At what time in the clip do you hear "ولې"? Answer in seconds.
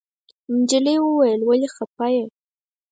1.45-1.67